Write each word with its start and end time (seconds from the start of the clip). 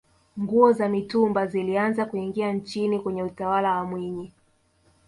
nguo 0.39 0.73
za 0.73 0.89
mitumba 0.89 1.47
zilianza 1.47 2.05
kuingia 2.05 2.53
nchini 2.53 2.99
kwenye 2.99 3.23
utawala 3.23 3.75
wa 3.77 3.85
mwinyi 3.85 4.31